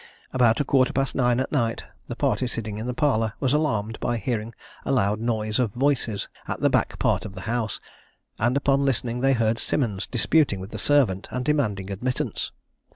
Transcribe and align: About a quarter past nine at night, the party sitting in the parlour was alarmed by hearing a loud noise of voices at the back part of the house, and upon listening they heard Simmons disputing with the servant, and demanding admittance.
About 0.33 0.59
a 0.59 0.63
quarter 0.63 0.91
past 0.93 1.13
nine 1.13 1.39
at 1.39 1.51
night, 1.51 1.83
the 2.07 2.15
party 2.15 2.47
sitting 2.47 2.79
in 2.79 2.87
the 2.87 2.93
parlour 2.95 3.33
was 3.39 3.53
alarmed 3.53 3.99
by 3.99 4.17
hearing 4.17 4.55
a 4.83 4.91
loud 4.91 5.19
noise 5.19 5.59
of 5.59 5.69
voices 5.73 6.27
at 6.47 6.59
the 6.59 6.71
back 6.71 6.97
part 6.97 7.23
of 7.23 7.35
the 7.35 7.41
house, 7.41 7.79
and 8.39 8.57
upon 8.57 8.83
listening 8.83 9.21
they 9.21 9.33
heard 9.33 9.59
Simmons 9.59 10.07
disputing 10.07 10.59
with 10.59 10.71
the 10.71 10.79
servant, 10.79 11.27
and 11.29 11.45
demanding 11.45 11.91
admittance. 11.91 12.51